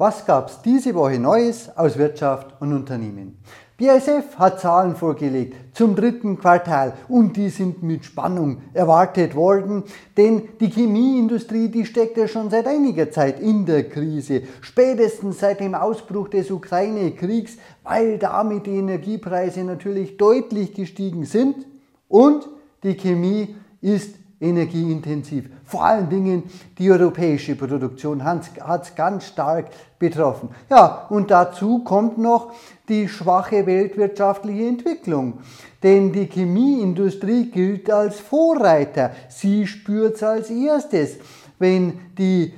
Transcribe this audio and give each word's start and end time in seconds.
Was 0.00 0.24
gab 0.24 0.48
es 0.48 0.62
diese 0.62 0.94
Woche 0.94 1.18
Neues 1.18 1.76
aus 1.76 1.98
Wirtschaft 1.98 2.54
und 2.60 2.72
Unternehmen? 2.72 3.36
BASF 3.78 4.36
hat 4.36 4.60
Zahlen 4.60 4.94
vorgelegt 4.94 5.76
zum 5.76 5.96
dritten 5.96 6.38
Quartal 6.38 6.92
und 7.08 7.36
die 7.36 7.48
sind 7.48 7.82
mit 7.82 8.04
Spannung 8.04 8.62
erwartet 8.74 9.34
worden, 9.34 9.82
denn 10.16 10.50
die 10.60 10.70
Chemieindustrie, 10.70 11.68
die 11.68 11.84
steckt 11.84 12.16
ja 12.16 12.28
schon 12.28 12.48
seit 12.48 12.68
einiger 12.68 13.10
Zeit 13.10 13.40
in 13.40 13.66
der 13.66 13.88
Krise, 13.88 14.42
spätestens 14.60 15.40
seit 15.40 15.58
dem 15.58 15.74
Ausbruch 15.74 16.28
des 16.28 16.52
Ukraine-Kriegs, 16.52 17.56
weil 17.82 18.18
damit 18.18 18.66
die 18.66 18.76
Energiepreise 18.76 19.64
natürlich 19.64 20.16
deutlich 20.16 20.74
gestiegen 20.74 21.24
sind 21.24 21.66
und 22.06 22.48
die 22.84 22.94
Chemie 22.94 23.56
ist 23.80 24.14
energieintensiv. 24.40 25.48
Vor 25.64 25.84
allen 25.84 26.08
Dingen 26.08 26.44
die 26.78 26.90
europäische 26.90 27.56
Produktion 27.56 28.24
hat 28.24 28.48
es 28.82 28.94
ganz 28.94 29.24
stark 29.24 29.66
betroffen. 29.98 30.50
Ja, 30.70 31.06
und 31.10 31.30
dazu 31.30 31.80
kommt 31.80 32.18
noch 32.18 32.52
die 32.88 33.08
schwache 33.08 33.66
weltwirtschaftliche 33.66 34.68
Entwicklung. 34.68 35.40
Denn 35.82 36.12
die 36.12 36.26
Chemieindustrie 36.26 37.50
gilt 37.50 37.90
als 37.90 38.20
Vorreiter. 38.20 39.10
Sie 39.28 39.66
spürt 39.66 40.16
es 40.16 40.22
als 40.22 40.50
erstes, 40.50 41.16
wenn 41.58 41.94
die 42.16 42.52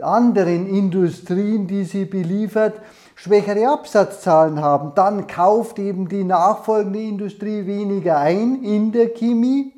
anderen 0.00 0.68
Industrien, 0.68 1.66
die 1.66 1.84
sie 1.84 2.04
beliefert, 2.04 2.80
schwächere 3.14 3.68
Absatzzahlen 3.68 4.60
haben. 4.60 4.92
Dann 4.94 5.26
kauft 5.26 5.78
eben 5.78 6.08
die 6.08 6.24
nachfolgende 6.24 7.00
Industrie 7.00 7.66
weniger 7.66 8.18
ein 8.18 8.62
in 8.62 8.92
der 8.92 9.08
Chemie 9.08 9.75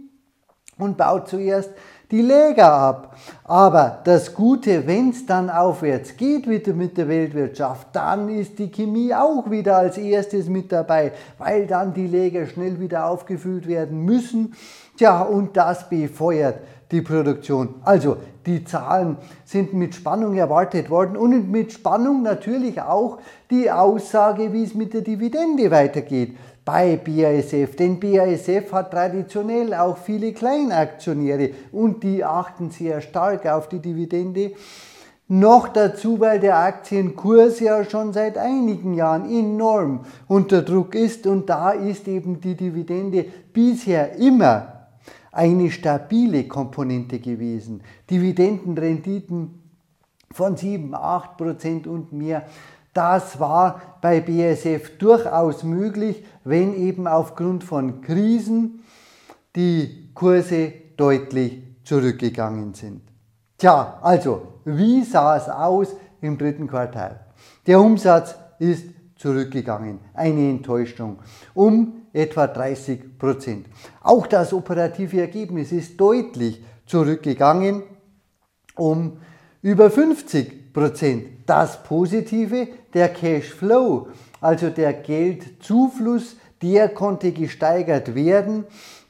und 0.78 0.96
baut 0.96 1.28
zuerst 1.28 1.70
die 2.10 2.23
Läger 2.23 2.73
ab. 2.73 3.16
Aber 3.45 4.00
das 4.05 4.34
Gute, 4.34 4.87
wenn 4.87 5.10
es 5.10 5.27
dann 5.27 5.51
aufwärts 5.51 6.16
geht 6.16 6.48
wieder 6.48 6.73
mit 6.73 6.96
der 6.96 7.09
Weltwirtschaft, 7.09 7.88
dann 7.92 8.28
ist 8.28 8.59
die 8.59 8.70
Chemie 8.70 9.12
auch 9.12 9.51
wieder 9.51 9.77
als 9.77 9.98
erstes 9.98 10.48
mit 10.48 10.73
dabei, 10.73 11.12
weil 11.37 11.66
dann 11.66 11.93
die 11.93 12.07
Läger 12.07 12.46
schnell 12.46 12.80
wieder 12.80 13.07
aufgefüllt 13.07 13.66
werden 13.66 14.04
müssen. 14.04 14.54
Tja, 14.96 15.23
und 15.23 15.57
das 15.57 15.88
befeuert 15.88 16.60
die 16.90 17.02
Produktion. 17.02 17.74
Also 17.85 18.16
die 18.49 18.65
Zahlen 18.65 19.18
sind 19.45 19.74
mit 19.74 19.95
Spannung 19.95 20.35
erwartet 20.35 20.91
worden 20.91 21.16
und 21.16 21.51
mit 21.51 21.73
Spannung 21.73 22.23
natürlich 22.23 22.80
auch 22.80 23.18
die 23.51 23.71
Aussage, 23.71 24.52
wie 24.52 24.65
es 24.65 24.74
mit 24.74 24.95
der 24.95 25.02
Dividende 25.02 25.71
weitergeht 25.71 26.35
bei 26.65 26.96
BASF. 26.96 27.76
Denn 27.76 28.01
BASF 28.01 28.73
hat 28.73 28.91
traditionell 28.91 29.74
auch 29.74 29.99
viele 29.99 30.32
Kleinaktionäre 30.32 31.51
und 31.73 32.02
die 32.02 32.24
achten 32.24 32.71
sehr 32.71 33.01
stark 33.01 33.46
auf 33.46 33.69
die 33.69 33.80
Dividende. 33.80 34.52
Noch 35.29 35.69
dazu, 35.69 36.21
weil 36.21 36.41
der 36.41 36.57
Aktienkurs 36.57 37.60
ja 37.60 37.85
schon 37.85 38.15
seit 38.15 38.38
einigen 38.38 38.95
Jahren 38.95 39.30
enorm 39.30 40.07
unter 40.26 40.63
Druck 40.63 40.95
ist 40.95 41.26
und 41.26 41.51
da 41.51 41.71
ist 41.71 42.09
eben 42.09 42.41
die 42.41 42.54
Dividende 42.54 43.26
bisher 43.52 44.16
immer 44.16 44.77
eine 45.32 45.71
stabile 45.71 46.48
Komponente 46.48 47.18
gewesen. 47.18 47.82
Dividendenrenditen 48.10 49.62
von 50.30 50.57
7, 50.57 50.95
8 50.95 51.37
Prozent 51.37 51.87
und 51.87 52.12
mehr 52.12 52.46
das 52.98 53.38
war 53.38 53.80
bei 54.01 54.20
BSF 54.20 54.98
durchaus 54.98 55.62
möglich, 55.62 56.24
wenn 56.43 56.74
eben 56.74 57.07
aufgrund 57.07 57.62
von 57.62 58.01
Krisen 58.01 58.80
die 59.54 60.10
Kurse 60.15 60.73
deutlich 60.96 61.63
zurückgegangen 61.85 62.74
sind. 62.74 63.02
Tja, 63.57 63.98
also, 64.03 64.42
wie 64.65 65.04
sah 65.04 65.37
es 65.37 65.48
aus 65.48 65.94
im 66.20 66.38
dritten 66.38 66.66
Quartal? 66.66 67.20
Der 67.69 67.81
Umsatz 67.81 68.34
ist 68.59 68.87
zurückgegangen, 69.15 70.00
eine 70.15 70.50
Enttäuschung, 70.50 71.19
um 71.54 71.97
etwa 72.12 72.47
30 72.47 73.19
Prozent. 73.19 73.66
Auch 74.03 74.26
das 74.26 74.52
operative 74.52 75.20
Ergebnis 75.20 75.72
ist 75.72 75.98
deutlich 76.00 76.62
zurückgegangen, 76.86 77.82
um 78.76 79.19
über 79.62 79.91
50 79.91 80.72
Prozent. 80.72 81.28
Das 81.47 81.82
Positive, 81.82 82.68
der 82.94 83.08
Cashflow, 83.08 84.08
also 84.41 84.70
der 84.70 84.92
Geldzufluss, 84.92 86.36
der 86.62 86.88
konnte 86.91 87.32
gesteigert 87.32 88.14
werden. 88.14 88.64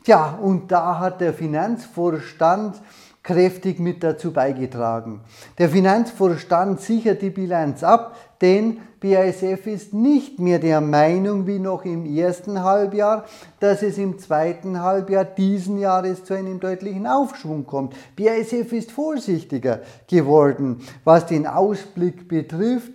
Tja, 0.04 0.38
und 0.40 0.70
da 0.72 0.98
hat 0.98 1.20
der 1.20 1.34
Finanzvorstand 1.34 2.80
kräftig 3.22 3.78
mit 3.78 4.02
dazu 4.02 4.32
beigetragen. 4.32 5.20
Der 5.58 5.68
Finanzvorstand 5.68 6.80
sichert 6.80 7.20
die 7.20 7.30
Bilanz 7.30 7.82
ab, 7.82 8.16
denn 8.40 8.78
BASF 9.00 9.66
ist 9.66 9.94
nicht 9.94 10.40
mehr 10.40 10.58
der 10.58 10.80
Meinung 10.80 11.46
wie 11.46 11.58
noch 11.58 11.84
im 11.84 12.04
ersten 12.04 12.62
Halbjahr, 12.62 13.24
dass 13.60 13.82
es 13.82 13.96
im 13.96 14.18
zweiten 14.18 14.82
Halbjahr 14.82 15.24
diesen 15.24 15.78
Jahres 15.78 16.24
zu 16.24 16.34
einem 16.34 16.58
deutlichen 16.58 17.06
Aufschwung 17.06 17.64
kommt. 17.64 17.94
BASF 18.16 18.72
ist 18.72 18.90
vorsichtiger 18.90 19.80
geworden, 20.08 20.80
was 21.04 21.26
den 21.26 21.46
Ausblick 21.46 22.28
betrifft. 22.28 22.92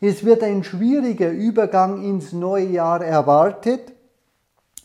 Es 0.00 0.24
wird 0.24 0.42
ein 0.42 0.64
schwieriger 0.64 1.30
Übergang 1.30 2.02
ins 2.02 2.32
neue 2.32 2.66
Jahr 2.66 3.02
erwartet, 3.04 3.92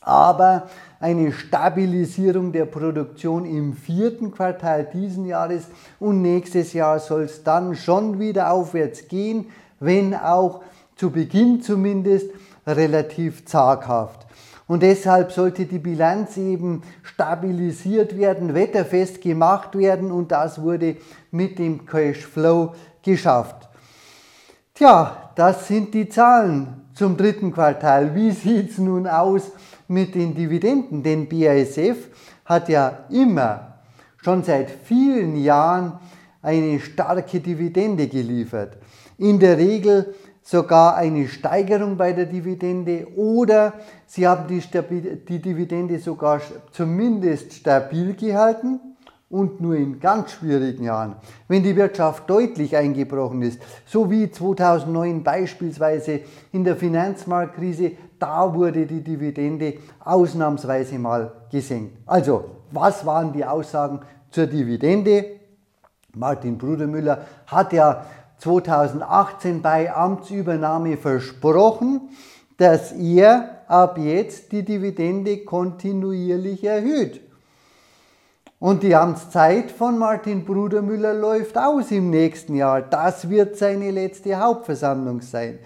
aber 0.02 0.70
eine 1.00 1.32
Stabilisierung 1.32 2.52
der 2.52 2.66
Produktion 2.66 3.46
im 3.46 3.74
vierten 3.74 4.32
Quartal 4.32 4.88
diesen 4.94 5.26
Jahres 5.26 5.68
und 6.00 6.22
nächstes 6.22 6.74
Jahr 6.74 7.00
soll 7.00 7.24
es 7.24 7.44
dann 7.44 7.76
schon 7.76 8.20
wieder 8.20 8.52
aufwärts 8.52 9.08
gehen, 9.08 9.48
wenn 9.80 10.16
auch 10.16 10.62
zu 10.96 11.12
Beginn 11.12 11.62
zumindest 11.62 12.30
relativ 12.68 13.46
zaghaft. 13.46 14.28
Und 14.68 14.84
deshalb 14.84 15.32
sollte 15.32 15.66
die 15.66 15.80
Bilanz 15.80 16.38
eben 16.38 16.84
stabilisiert 17.02 18.16
werden, 18.18 18.54
wetterfest 18.54 19.20
gemacht 19.22 19.76
werden 19.76 20.12
und 20.12 20.32
das 20.32 20.62
wurde 20.62 20.98
mit 21.32 21.58
dem 21.58 21.88
Cashflow 21.88 22.76
geschafft. 23.02 23.68
Tja, 24.76 25.32
das 25.36 25.68
sind 25.68 25.94
die 25.94 26.08
Zahlen 26.08 26.86
zum 26.94 27.18
dritten 27.18 27.52
Quartal. 27.52 28.14
Wie 28.14 28.32
sieht 28.32 28.72
es 28.72 28.78
nun 28.78 29.08
aus 29.08 29.52
mit 29.88 30.14
den 30.14 30.36
Dividenden? 30.36 31.02
Denn 31.02 31.28
BASF 31.28 32.08
hat 32.46 32.70
ja 32.70 33.06
immer, 33.10 33.80
schon 34.24 34.44
seit 34.44 34.70
vielen 34.70 35.36
Jahren, 35.36 35.94
eine 36.42 36.80
starke 36.80 37.40
Dividende 37.40 38.08
geliefert. 38.08 38.78
In 39.20 39.38
der 39.38 39.58
Regel 39.58 40.16
sogar 40.42 40.96
eine 40.96 41.28
Steigerung 41.28 41.98
bei 41.98 42.14
der 42.14 42.26
Dividende 42.26 43.06
oder 43.16 43.74
sie 44.08 44.26
haben 44.26 44.48
die, 44.48 44.62
die 45.28 45.40
Dividende 45.40 46.00
sogar 46.00 46.42
zumindest 46.72 47.54
stabil 47.54 48.16
gehalten 48.16 48.80
und 49.30 49.62
nur 49.62 49.76
in 49.76 50.00
ganz 50.00 50.32
schwierigen 50.32 50.86
Jahren, 50.86 51.16
wenn 51.48 51.62
die 51.62 51.76
Wirtschaft 51.76 52.30
deutlich 52.30 52.76
eingebrochen 52.76 53.42
ist, 53.42 53.62
so 53.86 54.10
wie 54.10 54.32
2009 54.32 55.22
beispielsweise 55.22 56.22
in 56.52 56.64
der 56.64 56.78
Finanzmarktkrise, 56.78 57.92
da 58.18 58.54
wurde 58.54 58.86
die 58.86 59.04
Dividende 59.04 59.76
ausnahmsweise 60.00 60.98
mal 60.98 61.32
gesenkt. 61.52 61.98
Also, 62.06 62.46
was 62.72 63.06
waren 63.06 63.34
die 63.34 63.46
Aussagen 63.46 64.00
zur 64.32 64.48
Dividende? 64.48 65.26
Martin 66.16 66.58
Brudermüller 66.58 67.26
hat 67.46 67.72
ja 67.72 68.04
2018 68.40 69.62
bei 69.62 69.94
Amtsübernahme 69.94 70.98
versprochen, 70.98 72.10
dass 72.58 72.92
er 72.92 73.62
ab 73.68 73.98
jetzt 73.98 74.52
die 74.52 74.64
Dividende 74.64 75.46
kontinuierlich 75.46 76.64
erhöht. 76.64 77.22
Und 78.60 78.84
die 78.84 78.94
Amtszeit 78.94 79.72
von 79.72 79.98
Martin 79.98 80.44
Brudermüller 80.44 81.14
läuft 81.14 81.58
aus 81.58 81.92
im 81.92 82.10
nächsten 82.10 82.56
Jahr. 82.56 82.82
Das 82.82 83.30
wird 83.30 83.56
seine 83.56 83.92
letzte 83.92 84.38
Hauptversammlung 84.38 85.22
sein. 85.22 85.60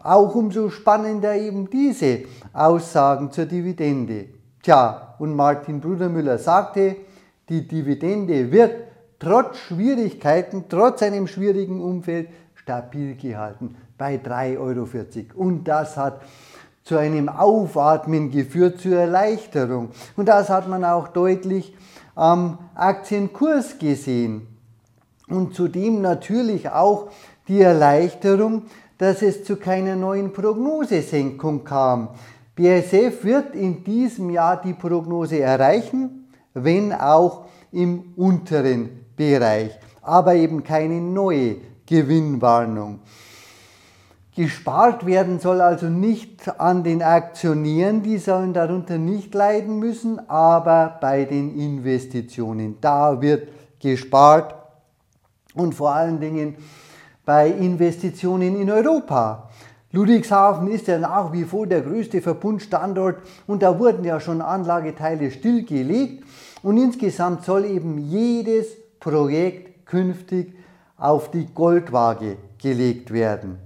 Auch 0.00 0.32
umso 0.36 0.70
spannender 0.70 1.34
eben 1.34 1.68
diese 1.68 2.22
Aussagen 2.52 3.32
zur 3.32 3.46
Dividende. 3.46 4.26
Tja, 4.62 5.16
und 5.18 5.34
Martin 5.34 5.80
Brudermüller 5.80 6.38
sagte, 6.38 6.96
die 7.48 7.66
Dividende 7.66 8.52
wird 8.52 8.85
trotz 9.18 9.58
Schwierigkeiten, 9.58 10.64
trotz 10.68 11.02
einem 11.02 11.26
schwierigen 11.26 11.80
Umfeld 11.80 12.28
stabil 12.54 13.14
gehalten 13.16 13.76
bei 13.96 14.16
3,40 14.16 14.58
Euro. 14.58 14.86
Und 15.34 15.64
das 15.64 15.96
hat 15.96 16.20
zu 16.84 16.96
einem 16.96 17.28
Aufatmen 17.28 18.30
geführt, 18.30 18.80
zur 18.80 18.96
Erleichterung. 18.96 19.90
Und 20.16 20.28
das 20.28 20.50
hat 20.50 20.68
man 20.68 20.84
auch 20.84 21.08
deutlich 21.08 21.74
am 22.14 22.58
Aktienkurs 22.74 23.78
gesehen. 23.78 24.46
Und 25.28 25.54
zudem 25.54 26.00
natürlich 26.00 26.68
auch 26.68 27.10
die 27.48 27.60
Erleichterung, 27.60 28.62
dass 28.98 29.22
es 29.22 29.44
zu 29.44 29.56
keiner 29.56 29.96
neuen 29.96 30.32
Prognosesenkung 30.32 31.64
kam. 31.64 32.08
BASF 32.54 33.22
wird 33.22 33.54
in 33.54 33.84
diesem 33.84 34.30
Jahr 34.30 34.60
die 34.60 34.72
Prognose 34.72 35.40
erreichen, 35.40 36.28
wenn 36.54 36.92
auch 36.92 37.44
im 37.72 38.12
unteren 38.16 39.05
Bereich, 39.16 39.78
aber 40.02 40.34
eben 40.34 40.62
keine 40.62 41.00
neue 41.00 41.56
Gewinnwarnung. 41.86 43.00
Gespart 44.36 45.06
werden 45.06 45.40
soll 45.40 45.62
also 45.62 45.86
nicht 45.86 46.60
an 46.60 46.84
den 46.84 47.02
Aktionären, 47.02 48.02
die 48.02 48.18
sollen 48.18 48.52
darunter 48.52 48.98
nicht 48.98 49.34
leiden 49.34 49.78
müssen, 49.78 50.28
aber 50.28 50.98
bei 51.00 51.24
den 51.24 51.58
Investitionen. 51.58 52.76
Da 52.82 53.22
wird 53.22 53.48
gespart 53.80 54.54
und 55.54 55.74
vor 55.74 55.94
allen 55.94 56.20
Dingen 56.20 56.56
bei 57.24 57.48
Investitionen 57.48 58.60
in 58.60 58.70
Europa. 58.70 59.48
Ludwigshafen 59.92 60.68
ist 60.68 60.88
ja 60.88 60.98
nach 60.98 61.32
wie 61.32 61.44
vor 61.44 61.66
der 61.66 61.80
größte 61.80 62.20
Verbundstandort 62.20 63.16
und 63.46 63.62
da 63.62 63.78
wurden 63.78 64.04
ja 64.04 64.20
schon 64.20 64.42
Anlageteile 64.42 65.30
stillgelegt 65.30 66.24
und 66.62 66.76
insgesamt 66.76 67.44
soll 67.44 67.64
eben 67.64 67.96
jedes 67.96 68.66
Projekt 69.06 69.86
künftig 69.86 70.52
auf 70.96 71.30
die 71.30 71.46
Goldwaage 71.46 72.38
gelegt 72.60 73.12
werden. 73.12 73.60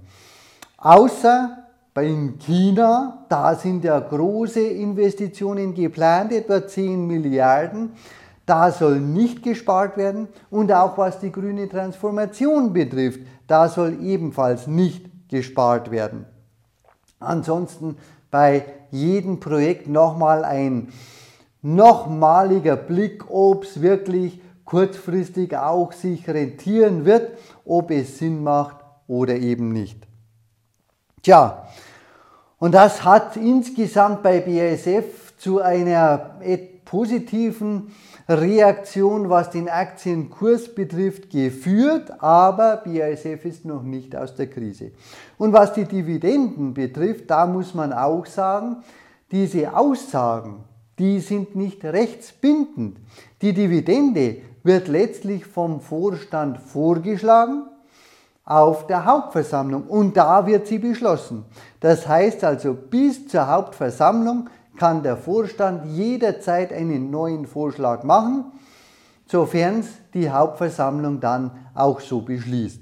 Außer 0.77 1.57
bei 1.95 2.15
China, 2.41 3.25
da 3.31 3.55
sind 3.55 3.85
ja 3.85 3.99
große 4.01 4.61
Investitionen 4.61 5.73
geplant, 5.73 6.33
etwa 6.33 6.67
10 6.67 7.07
Milliarden. 7.07 7.93
Da 8.45 8.71
soll 8.71 9.01
nicht 9.01 9.43
gespart 9.43 9.97
werden. 9.97 10.29
Und 10.51 10.71
auch 10.73 10.99
was 10.99 11.21
die 11.21 11.33
grüne 11.33 11.71
Transformation 11.71 12.75
betrifft, 12.75 13.21
da 13.47 13.67
soll 13.69 13.97
ebenfalls 14.03 14.67
nicht 14.67 15.07
gespart 15.31 15.91
werden. 15.91 16.27
Ansonsten 17.19 17.97
bei 18.31 18.67
jedem 18.91 19.41
Projekt 19.41 19.89
nochmal 19.89 20.45
ein 20.45 20.89
nochmaliger 21.63 22.77
Blick, 22.77 23.31
ob 23.31 23.65
es 23.65 23.81
wirklich 23.81 24.41
kurzfristig 24.71 25.57
auch 25.57 25.91
sich 25.91 26.29
rentieren 26.29 27.05
wird, 27.05 27.37
ob 27.65 27.91
es 27.91 28.19
Sinn 28.19 28.45
macht 28.45 28.77
oder 29.09 29.35
eben 29.35 29.73
nicht. 29.73 30.07
Tja, 31.23 31.67
und 32.59 32.73
das 32.73 33.05
hat 33.05 33.37
insgesamt 33.37 34.23
bei 34.23 34.39
BASF 34.39 35.37
zu 35.39 35.61
einer 35.61 36.39
positiven 36.85 37.91
Reaktion, 38.29 39.29
was 39.29 39.51
den 39.51 39.69
Aktienkurs 39.69 40.73
betrifft, 40.73 41.31
geführt, 41.31 42.23
aber 42.23 42.77
BASF 42.77 43.45
ist 43.45 43.65
noch 43.65 43.83
nicht 43.83 44.15
aus 44.15 44.37
der 44.37 44.47
Krise. 44.47 44.93
Und 45.37 45.53
was 45.53 45.73
die 45.73 45.85
Dividenden 45.85 46.75
betrifft, 46.75 47.29
da 47.29 47.45
muss 47.45 47.75
man 47.75 47.93
auch 47.93 48.25
sagen, 48.25 48.77
diese 49.33 49.77
Aussagen, 49.77 50.65
die 51.01 51.19
sind 51.19 51.57
nicht 51.57 51.85
rechtsbindend. 51.85 52.99
Die 53.43 53.53
Dividende 53.53 54.37
wird 54.63 54.89
letztlich 54.89 55.47
vom 55.47 55.81
Vorstand 55.81 56.59
vorgeschlagen 56.59 57.65
auf 58.45 58.87
der 58.87 59.05
Hauptversammlung 59.05 59.85
und 59.85 60.17
da 60.17 60.47
wird 60.47 60.67
sie 60.67 60.79
beschlossen. 60.79 61.45
Das 61.81 62.09
heißt 62.09 62.43
also, 62.45 62.75
bis 62.75 63.29
zur 63.29 63.47
Hauptversammlung 63.47 64.49
kann 64.77 65.03
der 65.03 65.17
Vorstand 65.17 65.87
jederzeit 65.87 66.73
einen 66.73 67.11
neuen 67.11 67.47
Vorschlag 67.47 68.03
machen, 68.03 68.47
sofern 69.27 69.81
es 69.81 69.89
die 70.15 70.31
Hauptversammlung 70.31 71.21
dann 71.21 71.51
auch 71.75 72.01
so 72.01 72.23
beschließt. 72.23 72.81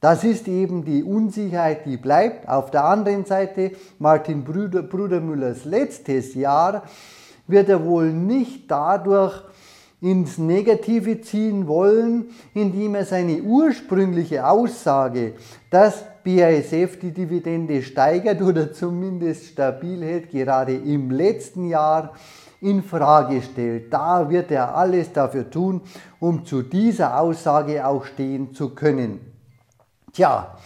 Das 0.00 0.24
ist 0.24 0.46
eben 0.46 0.84
die 0.84 1.02
Unsicherheit, 1.02 1.86
die 1.86 1.96
bleibt. 1.96 2.48
Auf 2.48 2.70
der 2.70 2.84
anderen 2.84 3.24
Seite, 3.24 3.72
Martin 3.98 4.44
Bruder, 4.44 4.82
Brudermüllers 4.82 5.64
letztes 5.64 6.34
Jahr 6.34 6.82
wird 7.46 7.68
er 7.68 7.84
wohl 7.84 8.12
nicht 8.12 8.70
dadurch 8.70 9.42
ins 10.00 10.38
Negative 10.38 11.20
ziehen 11.20 11.66
wollen, 11.66 12.26
indem 12.54 12.94
er 12.94 13.04
seine 13.04 13.42
ursprüngliche 13.42 14.46
Aussage, 14.46 15.34
dass 15.70 16.04
BASF 16.24 16.98
die 17.00 17.12
Dividende 17.12 17.82
steigert 17.82 18.42
oder 18.42 18.72
zumindest 18.72 19.46
stabil 19.46 20.02
hält, 20.02 20.30
gerade 20.30 20.74
im 20.74 21.10
letzten 21.10 21.68
Jahr 21.68 22.14
in 22.60 22.82
Frage 22.82 23.42
stellt. 23.42 23.92
Da 23.92 24.28
wird 24.28 24.50
er 24.50 24.74
alles 24.74 25.12
dafür 25.12 25.48
tun, 25.48 25.82
um 26.18 26.44
zu 26.44 26.62
dieser 26.62 27.20
Aussage 27.20 27.86
auch 27.86 28.04
stehen 28.04 28.52
zu 28.54 28.70
können. 28.70 29.20
Tja, 30.12 30.56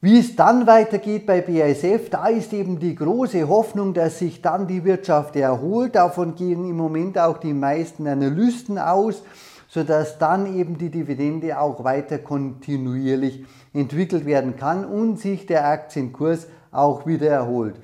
wie 0.00 0.18
es 0.18 0.36
dann 0.36 0.66
weitergeht 0.66 1.26
bei 1.26 1.40
BASF, 1.40 2.10
da 2.10 2.26
ist 2.26 2.52
eben 2.52 2.78
die 2.78 2.94
große 2.94 3.48
Hoffnung, 3.48 3.94
dass 3.94 4.18
sich 4.18 4.42
dann 4.42 4.66
die 4.66 4.84
Wirtschaft 4.84 5.36
erholt. 5.36 5.94
Davon 5.94 6.34
gehen 6.34 6.68
im 6.68 6.76
Moment 6.76 7.18
auch 7.18 7.38
die 7.38 7.54
meisten 7.54 8.06
Analysten 8.06 8.78
aus, 8.78 9.22
sodass 9.68 10.18
dann 10.18 10.54
eben 10.54 10.76
die 10.76 10.90
Dividende 10.90 11.58
auch 11.58 11.82
weiter 11.82 12.18
kontinuierlich 12.18 13.44
entwickelt 13.72 14.26
werden 14.26 14.56
kann 14.56 14.84
und 14.84 15.18
sich 15.18 15.46
der 15.46 15.66
Aktienkurs 15.66 16.46
auch 16.70 17.06
wieder 17.06 17.30
erholt. 17.30 17.76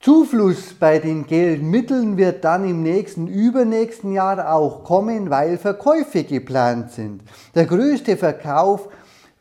Zufluss 0.00 0.74
bei 0.74 0.98
den 0.98 1.26
Geldmitteln 1.26 2.18
wird 2.18 2.44
dann 2.44 2.68
im 2.68 2.82
nächsten, 2.82 3.26
übernächsten 3.26 4.12
Jahr 4.12 4.52
auch 4.52 4.84
kommen, 4.84 5.30
weil 5.30 5.56
Verkäufe 5.56 6.24
geplant 6.24 6.90
sind. 6.90 7.22
Der 7.54 7.64
größte 7.64 8.18
Verkauf 8.18 8.90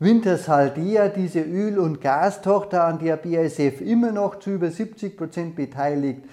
Wintershaldea, 0.03 1.07
diese 1.09 1.41
Öl- 1.41 1.79
und 1.79 2.01
Gastochter, 2.01 2.83
an 2.83 2.99
der 2.99 3.15
BASF 3.15 3.81
immer 3.81 4.11
noch 4.11 4.39
zu 4.39 4.51
über 4.51 4.69
70 4.69 5.17
Prozent 5.17 5.55
beteiligt 5.55 6.23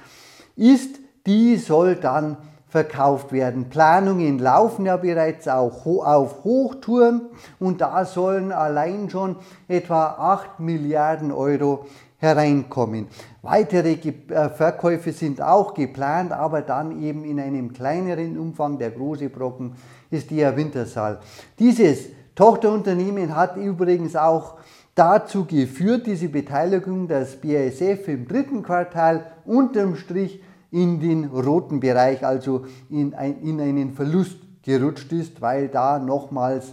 ist, 0.56 0.96
die 1.26 1.56
soll 1.56 1.96
dann 1.96 2.36
verkauft 2.68 3.32
werden. 3.32 3.68
Planungen 3.68 4.38
laufen 4.38 4.86
ja 4.86 4.96
bereits 4.96 5.48
auch 5.48 5.84
auf 5.86 6.44
Hochtouren 6.44 7.22
und 7.58 7.80
da 7.80 8.04
sollen 8.04 8.52
allein 8.52 9.10
schon 9.10 9.36
etwa 9.68 10.06
8 10.18 10.60
Milliarden 10.60 11.32
Euro 11.32 11.86
hereinkommen. 12.18 13.08
Weitere 13.42 13.92
äh, 13.92 14.48
Verkäufe 14.50 15.12
sind 15.12 15.40
auch 15.40 15.74
geplant, 15.74 16.32
aber 16.32 16.60
dann 16.60 17.02
eben 17.02 17.24
in 17.24 17.40
einem 17.40 17.72
kleineren 17.72 18.38
Umfang. 18.38 18.78
Der 18.78 18.90
große 18.90 19.30
Brocken 19.30 19.74
ist 20.10 20.30
der 20.30 20.56
Wintersaal. 20.56 21.20
Dieses 21.58 22.08
Tochterunternehmen 22.40 23.36
hat 23.36 23.58
übrigens 23.58 24.16
auch 24.16 24.54
dazu 24.94 25.44
geführt, 25.44 26.06
diese 26.06 26.30
Beteiligung, 26.30 27.06
dass 27.06 27.36
BASF 27.36 28.08
im 28.08 28.26
dritten 28.26 28.62
Quartal 28.62 29.26
unterm 29.44 29.94
Strich 29.94 30.42
in 30.70 31.00
den 31.00 31.26
roten 31.26 31.80
Bereich, 31.80 32.24
also 32.24 32.64
in, 32.88 33.12
ein, 33.12 33.42
in 33.42 33.60
einen 33.60 33.92
Verlust 33.92 34.38
gerutscht 34.62 35.12
ist, 35.12 35.42
weil 35.42 35.68
da 35.68 35.98
nochmals 35.98 36.72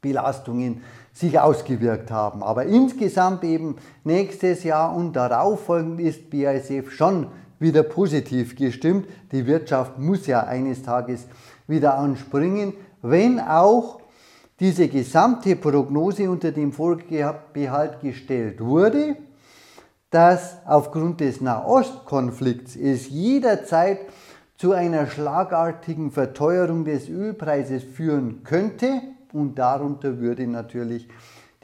Belastungen 0.00 0.80
sich 1.12 1.38
ausgewirkt 1.38 2.10
haben. 2.10 2.42
Aber 2.42 2.64
insgesamt 2.64 3.44
eben 3.44 3.76
nächstes 4.02 4.64
Jahr 4.64 4.96
und 4.96 5.12
darauf 5.12 5.66
folgend 5.66 6.00
ist 6.00 6.30
BASF 6.30 6.90
schon 6.90 7.28
wieder 7.60 7.84
positiv 7.84 8.56
gestimmt. 8.56 9.06
Die 9.30 9.46
Wirtschaft 9.46 10.00
muss 10.00 10.26
ja 10.26 10.42
eines 10.42 10.82
Tages 10.82 11.28
wieder 11.68 11.96
anspringen, 11.96 12.72
wenn 13.02 13.38
auch 13.38 14.00
diese 14.60 14.88
gesamte 14.88 15.56
Prognose 15.56 16.30
unter 16.30 16.52
dem 16.52 16.72
Vorbehalt 16.72 18.00
gestellt 18.00 18.60
wurde, 18.60 19.16
dass 20.10 20.58
aufgrund 20.64 21.20
des 21.20 21.40
Nahostkonflikts 21.40 22.76
es 22.76 23.08
jederzeit 23.08 24.00
zu 24.56 24.72
einer 24.72 25.08
schlagartigen 25.08 26.12
Verteuerung 26.12 26.84
des 26.84 27.08
Ölpreises 27.08 27.82
führen 27.82 28.44
könnte 28.44 29.02
und 29.32 29.58
darunter 29.58 30.18
würde 30.18 30.46
natürlich 30.46 31.08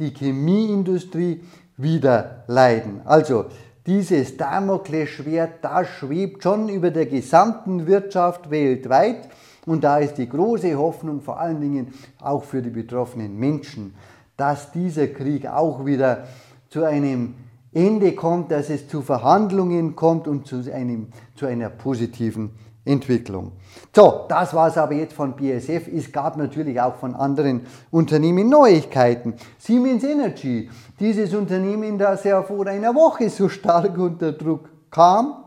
die 0.01 0.11
Chemieindustrie 0.11 1.43
wieder 1.77 2.45
leiden. 2.49 3.03
Also 3.05 3.47
dieses 3.87 4.37
Damoklesschwert, 4.37 5.63
das 5.65 5.89
schwebt 5.89 6.43
schon 6.43 6.69
über 6.69 6.91
der 6.91 7.07
gesamten 7.07 7.87
Wirtschaft 7.87 8.51
weltweit. 8.51 9.29
Und 9.67 9.85
da 9.85 9.99
ist 9.99 10.15
die 10.15 10.29
große 10.29 10.77
Hoffnung, 10.77 11.21
vor 11.21 11.39
allen 11.39 11.61
Dingen 11.61 11.95
auch 12.21 12.45
für 12.45 12.63
die 12.63 12.71
betroffenen 12.71 13.39
Menschen, 13.39 13.95
dass 14.37 14.73
dieser 14.73 15.09
Krieg 15.09 15.47
auch 15.47 15.85
wieder 15.85 16.27
zu 16.69 16.85
einem 16.85 17.35
Ende 17.73 18.15
kommt, 18.15 18.51
dass 18.51 18.69
es 18.71 18.89
zu 18.89 19.03
Verhandlungen 19.03 19.95
kommt 19.95 20.27
und 20.27 20.47
zu, 20.47 20.73
einem, 20.73 21.09
zu 21.37 21.47
einer 21.47 21.69
positiven 21.69 22.51
Entwicklung. 22.91 23.53
So, 23.95 24.27
das 24.29 24.55
war 24.55 24.69
es 24.69 24.77
aber 24.77 24.95
jetzt 24.95 25.15
von 25.15 25.35
BSF. 25.35 25.89
Es 25.89 26.13
gab 26.13 26.37
natürlich 26.37 26.81
auch 26.81 26.97
von 26.97 27.15
anderen 27.15 27.67
Unternehmen 27.91 28.49
Neuigkeiten. 28.49 29.35
Siemens 29.59 30.05
Energy, 30.05 30.71
dieses 30.99 31.35
Unternehmen, 31.35 31.99
das 31.99 32.25
ja 32.25 32.43
vor 32.43 32.67
einer 32.67 32.95
Woche 32.95 33.31
so 33.31 33.49
stark 33.49 33.97
unter 33.99 34.33
Druck 34.33 34.69
kam, 34.91 35.45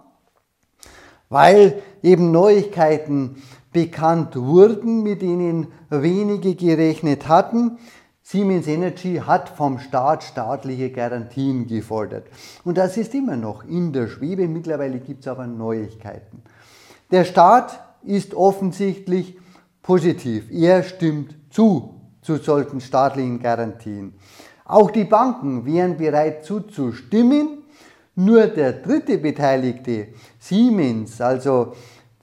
weil 1.30 1.82
eben 2.02 2.32
Neuigkeiten 2.32 3.42
bekannt 3.72 4.36
wurden, 4.36 5.04
mit 5.04 5.22
denen 5.22 5.68
wenige 5.90 6.56
gerechnet 6.56 7.28
hatten. 7.28 7.78
Siemens 8.22 8.68
Energy 8.68 9.22
hat 9.26 9.50
vom 9.50 9.80
Staat 9.80 10.24
staatliche 10.24 10.92
Garantien 10.92 11.68
gefordert. 11.68 12.28
Und 12.64 12.78
das 12.78 12.96
ist 12.96 13.14
immer 13.14 13.36
noch 13.36 13.66
in 13.66 13.92
der 13.92 14.08
Schwebe. 14.08 14.48
Mittlerweile 14.48 15.00
gibt 15.00 15.22
es 15.22 15.28
aber 15.28 15.46
Neuigkeiten. 15.46 16.43
Der 17.14 17.26
Staat 17.26 17.80
ist 18.02 18.34
offensichtlich 18.34 19.38
positiv. 19.84 20.50
Er 20.52 20.82
stimmt 20.82 21.36
zu, 21.52 22.02
zu 22.24 22.38
solchen 22.38 22.82
staatlichen 22.82 23.40
Garantien. 23.40 24.16
Auch 24.66 24.90
die 24.90 25.04
Banken 25.04 25.64
wären 25.64 25.96
bereit 25.96 26.44
zuzustimmen, 26.44 27.60
nur 28.16 28.48
der 28.48 28.74
dritte 28.74 29.20
Beteiligte, 29.20 30.08
Siemens, 30.40 31.22
also 31.22 31.74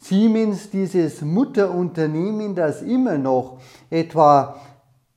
Siemens, 0.01 0.71
dieses 0.71 1.23
Mutterunternehmen, 1.23 2.57
das 2.57 2.83
immer 2.83 3.17
noch 3.17 3.61
etwa 3.91 4.61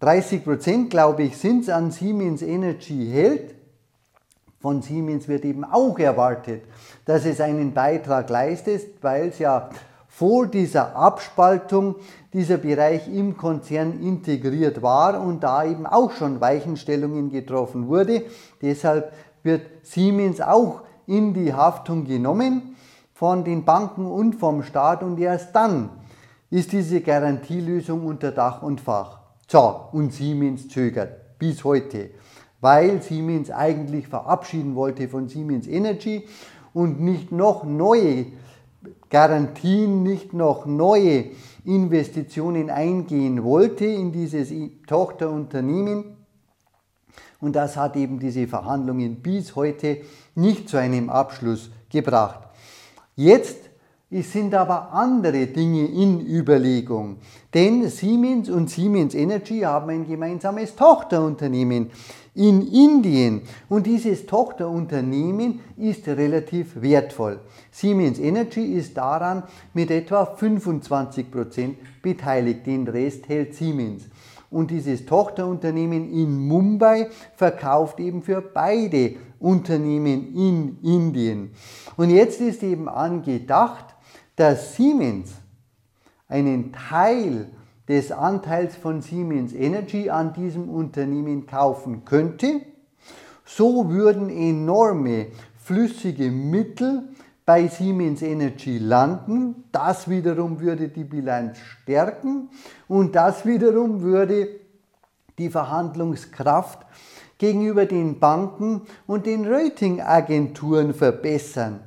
30 0.01 0.43
Prozent, 0.43 0.89
glaube 0.91 1.23
ich, 1.23 1.35
sind 1.35 1.67
an 1.71 1.89
Siemens 1.89 2.43
Energy 2.43 3.09
hält. 3.11 3.52
Von 4.63 4.81
Siemens 4.81 5.27
wird 5.27 5.43
eben 5.43 5.65
auch 5.65 5.99
erwartet, 5.99 6.63
dass 7.03 7.25
es 7.25 7.41
einen 7.41 7.73
Beitrag 7.73 8.29
leistet, 8.29 8.93
weil 9.01 9.27
es 9.27 9.39
ja 9.39 9.69
vor 10.07 10.47
dieser 10.47 10.95
Abspaltung 10.95 11.95
dieser 12.31 12.55
Bereich 12.55 13.09
im 13.09 13.35
Konzern 13.35 13.99
integriert 14.01 14.81
war 14.81 15.19
und 15.19 15.43
da 15.43 15.65
eben 15.65 15.85
auch 15.85 16.13
schon 16.13 16.39
Weichenstellungen 16.39 17.29
getroffen 17.29 17.89
wurde. 17.89 18.23
Deshalb 18.61 19.11
wird 19.43 19.63
Siemens 19.81 20.39
auch 20.39 20.83
in 21.07 21.33
die 21.33 21.53
Haftung 21.53 22.05
genommen 22.05 22.77
von 23.13 23.43
den 23.43 23.65
Banken 23.65 24.05
und 24.05 24.35
vom 24.35 24.63
Staat 24.63 25.03
und 25.03 25.19
erst 25.19 25.53
dann 25.53 25.89
ist 26.49 26.71
diese 26.71 27.01
Garantielösung 27.01 28.07
unter 28.07 28.31
Dach 28.31 28.63
und 28.63 28.79
Fach. 28.79 29.19
So, 29.45 29.89
und 29.91 30.13
Siemens 30.13 30.69
zögert 30.69 31.37
bis 31.37 31.65
heute, 31.65 32.11
weil 32.63 33.01
Siemens 33.01 33.51
eigentlich 33.51 34.07
verabschieden 34.07 34.73
wollte 34.75 35.09
von 35.09 35.27
Siemens 35.27 35.67
Energy 35.67 36.23
und 36.73 37.01
nicht 37.01 37.31
noch 37.31 37.65
neue 37.65 38.27
Garantien, 39.09 40.01
nicht 40.01 40.33
noch 40.33 40.65
neue 40.65 41.25
Investitionen 41.65 42.69
eingehen 42.69 43.43
wollte 43.43 43.85
in 43.85 44.13
dieses 44.13 44.51
Tochterunternehmen. 44.87 46.15
Und 47.41 47.57
das 47.57 47.75
hat 47.75 47.97
eben 47.97 48.17
diese 48.17 48.47
Verhandlungen 48.47 49.21
bis 49.21 49.57
heute 49.57 49.97
nicht 50.33 50.69
zu 50.69 50.77
einem 50.77 51.09
Abschluss 51.09 51.69
gebracht. 51.89 52.47
Jetzt 53.15 53.69
sind 54.21 54.53
aber 54.53 54.93
andere 54.93 55.47
Dinge 55.47 55.87
in 55.87 56.19
Überlegung. 56.25 57.17
Denn 57.53 57.89
Siemens 57.89 58.49
und 58.49 58.69
Siemens 58.69 59.15
Energy 59.15 59.61
haben 59.61 59.89
ein 59.89 60.07
gemeinsames 60.07 60.75
Tochterunternehmen 60.75 61.89
in 62.35 62.67
Indien. 62.67 63.41
Und 63.69 63.87
dieses 63.87 64.25
Tochterunternehmen 64.25 65.61
ist 65.77 66.07
relativ 66.07 66.81
wertvoll. 66.81 67.39
Siemens 67.71 68.19
Energy 68.19 68.73
ist 68.73 68.97
daran 68.97 69.43
mit 69.73 69.89
etwa 69.89 70.23
25% 70.23 71.75
beteiligt. 72.01 72.67
Den 72.67 72.87
Rest 72.87 73.27
hält 73.29 73.55
Siemens 73.55 74.03
und 74.53 74.69
dieses 74.69 75.05
Tochterunternehmen 75.05 76.11
in 76.13 76.47
Mumbai 76.47 77.09
verkauft 77.35 77.99
eben 77.99 78.21
für 78.21 78.41
beide 78.41 79.15
Unternehmen 79.39 80.33
in 80.35 80.77
Indien. 80.83 81.51
Und 81.97 82.11
jetzt 82.11 82.39
ist 82.39 82.61
eben 82.63 82.87
angedacht, 82.87 83.92
dass 84.35 84.75
Siemens 84.75 85.33
einen 86.27 86.73
Teil 86.73 87.49
des 87.87 88.11
Anteils 88.11 88.75
von 88.75 89.01
Siemens 89.01 89.53
Energy 89.53 90.09
an 90.09 90.33
diesem 90.33 90.69
Unternehmen 90.69 91.45
kaufen 91.45 92.05
könnte. 92.05 92.61
So 93.45 93.89
würden 93.89 94.29
enorme 94.29 95.27
flüssige 95.57 96.31
Mittel 96.31 97.09
bei 97.45 97.67
Siemens 97.67 98.21
Energy 98.21 98.77
landen. 98.77 99.65
Das 99.71 100.09
wiederum 100.09 100.61
würde 100.61 100.87
die 100.87 101.03
Bilanz 101.03 101.57
stärken 101.59 102.49
und 102.87 103.15
das 103.15 103.45
wiederum 103.45 104.01
würde 104.01 104.47
die 105.37 105.49
Verhandlungskraft 105.49 106.85
gegenüber 107.37 107.85
den 107.85 108.19
Banken 108.19 108.83
und 109.07 109.25
den 109.25 109.45
Ratingagenturen 109.45 110.93
verbessern. 110.93 111.81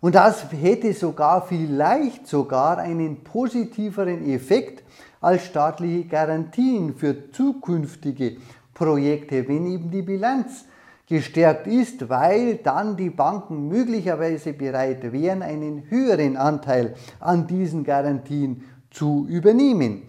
Und 0.00 0.14
das 0.14 0.46
hätte 0.52 0.92
sogar 0.92 1.46
vielleicht 1.46 2.26
sogar 2.26 2.78
einen 2.78 3.24
positiveren 3.24 4.28
Effekt 4.30 4.84
als 5.20 5.44
staatliche 5.44 6.04
Garantien 6.04 6.94
für 6.94 7.32
zukünftige 7.32 8.36
Projekte, 8.74 9.48
wenn 9.48 9.66
eben 9.66 9.90
die 9.90 10.02
Bilanz 10.02 10.66
gestärkt 11.08 11.66
ist, 11.66 12.08
weil 12.08 12.56
dann 12.56 12.96
die 12.96 13.10
Banken 13.10 13.66
möglicherweise 13.66 14.52
bereit 14.52 15.10
wären, 15.10 15.42
einen 15.42 15.90
höheren 15.90 16.36
Anteil 16.36 16.94
an 17.18 17.46
diesen 17.46 17.82
Garantien 17.82 18.64
zu 18.90 19.26
übernehmen. 19.28 20.02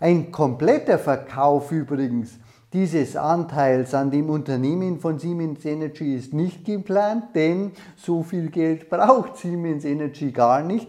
Ein 0.00 0.32
kompletter 0.32 0.98
Verkauf 0.98 1.70
übrigens 1.70 2.38
dieses 2.72 3.16
Anteils 3.16 3.94
an 3.94 4.10
dem 4.10 4.30
Unternehmen 4.30 4.98
von 4.98 5.18
Siemens 5.18 5.64
Energy 5.64 6.14
ist 6.14 6.32
nicht 6.32 6.64
geplant, 6.64 7.34
denn 7.34 7.72
so 7.96 8.22
viel 8.22 8.48
Geld 8.48 8.88
braucht 8.88 9.36
Siemens 9.36 9.84
Energy 9.84 10.32
gar 10.32 10.62
nicht. 10.62 10.88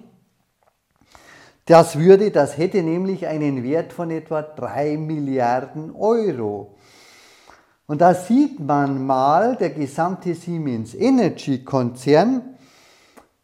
Das 1.66 1.98
würde, 1.98 2.32
das 2.32 2.58
hätte 2.58 2.84
nämlich 2.84 3.28
einen 3.28 3.63
Wert 3.63 3.94
von 3.94 4.12
etwa 4.12 4.42
3 4.42 4.98
Milliarden 4.98 5.96
Euro. 5.96 6.75
Und 7.86 8.02
da 8.02 8.13
sieht 8.13 8.60
man 8.60 9.06
mal, 9.06 9.56
der 9.56 9.70
gesamte 9.70 10.36
Siemens 10.36 10.94
Energy 10.94 11.63
Konzern, 11.63 12.42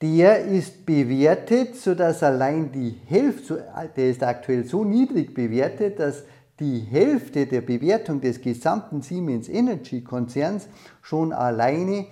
der 0.01 0.45
ist 0.45 0.85
bewertet, 0.85 1.75
sodass 1.75 2.23
allein 2.23 2.71
die 2.71 2.95
Hälfte, 3.05 3.65
der 3.95 4.09
ist 4.09 4.23
aktuell 4.23 4.63
so 4.63 4.85
niedrig 4.85 5.33
bewertet, 5.33 5.99
dass 5.99 6.23
die 6.59 6.79
Hälfte 6.79 7.45
der 7.45 7.61
Bewertung 7.61 8.21
des 8.21 8.41
gesamten 8.41 9.01
Siemens 9.01 9.47
Energy 9.47 10.01
Konzerns 10.01 10.67
schon 11.01 11.31
alleine 11.31 12.07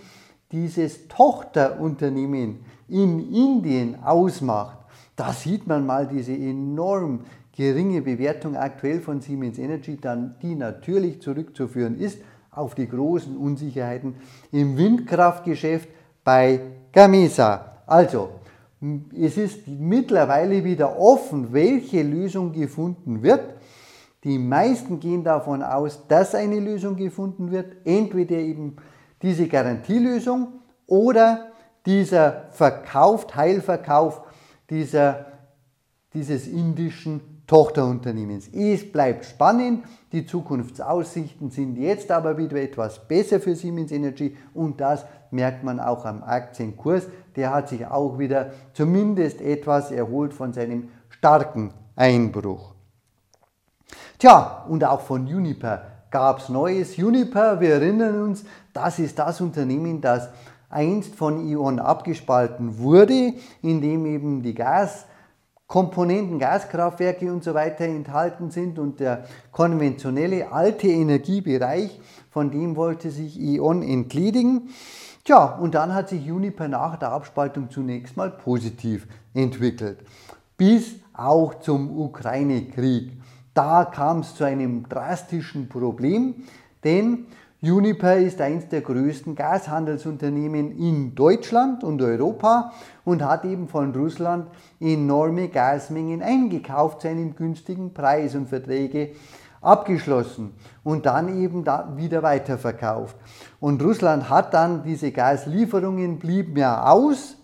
dieses 0.52 1.08
Tochterunternehmen 1.10 2.60
in 2.88 3.34
Indien 3.34 4.02
ausmacht. 4.04 4.78
Da 5.16 5.34
sieht 5.34 5.68
man 5.68 5.86
mal 5.86 6.08
diese 6.08 6.34
enorm 6.34 7.22
geringe 7.56 8.02
Bewertung 8.02 8.56
aktuell 8.56 9.02
von 9.02 9.20
Siemens 9.20 9.58
Energy, 9.58 9.98
die 10.42 10.56
natürlich 10.56 11.22
zurückzuführen 11.22 12.00
ist 12.00 12.20
auf 12.52 12.76
die 12.76 12.88
großen 12.88 13.36
Unsicherheiten 13.36 14.16
im 14.52 14.78
Windkraftgeschäft 14.78 15.90
bei 16.24 16.62
Gamesa. 16.94 17.78
Also, 17.86 18.30
es 19.20 19.38
ist 19.38 19.68
mittlerweile 19.68 20.64
wieder 20.64 21.00
offen, 21.00 21.52
welche 21.52 22.04
Lösung 22.04 22.54
gefunden 22.54 23.24
wird. 23.24 23.57
Die 24.28 24.38
meisten 24.38 25.00
gehen 25.00 25.24
davon 25.24 25.64
aus, 25.64 26.06
dass 26.10 26.36
eine 26.36 26.60
Lösung 26.60 26.98
gefunden 26.98 27.50
wird, 27.50 27.78
entweder 27.86 28.36
eben 28.36 28.76
diese 29.22 29.48
Garantielösung 29.48 30.50
oder 30.86 31.54
dieser 31.86 32.50
Verkauf, 32.52 33.28
Teilverkauf 33.28 34.22
dieser, 34.70 35.28
dieses 36.14 36.46
indischen 36.46 37.22
Tochterunternehmens. 37.48 38.50
Es 38.50 38.92
bleibt 38.92 39.24
spannend, 39.24 39.86
die 40.12 40.26
Zukunftsaussichten 40.26 41.50
sind 41.50 41.78
jetzt 41.78 42.12
aber 42.12 42.38
wieder 42.38 42.62
etwas 42.62 43.08
besser 43.08 43.40
für 43.40 43.56
Siemens 43.56 43.94
Energy 43.94 44.36
und 44.54 44.82
das 44.82 45.06
merkt 45.32 45.64
man 45.64 45.80
auch 45.80 46.04
am 46.04 46.22
Aktienkurs. 46.22 47.08
Der 47.38 47.54
hat 47.54 47.70
sich 47.70 47.86
auch 47.86 48.20
wieder 48.20 48.52
zumindest 48.74 49.40
etwas 49.40 49.90
erholt 49.90 50.34
von 50.34 50.52
seinem 50.52 50.90
starken 51.08 51.74
Einbruch. 51.96 52.77
Tja, 54.18 54.66
und 54.68 54.84
auch 54.84 55.02
von 55.02 55.26
Uniper 55.26 55.84
gab 56.10 56.40
es 56.40 56.50
Neues. 56.50 56.98
Uniper, 56.98 57.60
wir 57.60 57.76
erinnern 57.76 58.24
uns, 58.24 58.44
das 58.74 59.00
ist 59.00 59.20
das 59.20 59.42
Unternehmen, 59.42 60.02
das 60.02 60.30
einst 60.70 61.16
von 61.16 61.48
E.ON 61.48 61.80
abgespalten 61.80 62.80
wurde, 62.80 63.34
in 63.62 63.82
dem 63.82 64.06
eben 64.06 64.42
die 64.42 64.54
Gas- 64.54 65.06
Komponenten, 65.68 66.40
Gaskraftwerke 66.40 67.30
und 67.32 67.44
so 67.44 67.54
weiter 67.54 67.84
enthalten 67.84 68.52
sind 68.52 68.80
und 68.80 69.02
der 69.02 69.26
konventionelle 69.52 70.50
alte 70.50 70.88
Energiebereich, 70.88 72.00
von 72.32 72.52
dem 72.52 72.78
wollte 72.78 73.12
sich 73.12 73.38
E.ON 73.38 73.84
entledigen. 73.84 74.70
Tja, 75.26 75.44
und 75.44 75.76
dann 75.76 75.94
hat 75.94 76.08
sich 76.08 76.32
Uniper 76.32 76.70
nach 76.70 76.96
der 76.96 77.12
Abspaltung 77.12 77.70
zunächst 77.70 78.16
mal 78.16 78.30
positiv 78.30 79.08
entwickelt, 79.34 80.00
bis 80.56 80.96
auch 81.14 81.56
zum 81.56 82.00
Ukraine-Krieg. 82.00 83.12
Da 83.58 83.86
kam 83.86 84.20
es 84.20 84.36
zu 84.36 84.44
einem 84.44 84.88
drastischen 84.88 85.68
Problem, 85.68 86.36
denn 86.84 87.26
Uniper 87.60 88.16
ist 88.16 88.40
eines 88.40 88.70
der 88.70 88.82
größten 88.82 89.34
Gashandelsunternehmen 89.34 90.78
in 90.78 91.16
Deutschland 91.16 91.84
und 91.84 92.00
Europa 92.04 92.72
und 93.04 93.24
hat 93.24 93.46
eben 93.46 93.68
von 93.68 93.96
Russland 93.96 94.46
enorme 94.80 95.48
Gasmengen 95.48 96.22
eingekauft 96.22 97.02
zu 97.02 97.08
einem 97.08 97.36
günstigen 97.36 97.96
Preis 97.96 98.36
und 98.36 98.48
Verträge 98.48 99.14
abgeschlossen 99.60 100.54
und 100.84 101.08
dann 101.08 101.42
eben 101.42 101.64
da 101.64 101.94
wieder 101.96 102.22
weiterverkauft. 102.22 103.16
Und 103.60 103.82
Russland 103.82 104.30
hat 104.30 104.54
dann 104.54 104.84
diese 104.84 105.12
Gaslieferungen 105.12 106.20
blieben 106.20 106.56
ja 106.58 106.86
aus, 106.86 107.38